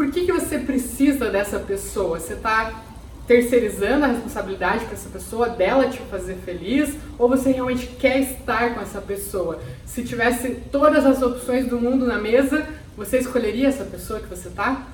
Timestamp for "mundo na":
11.78-12.16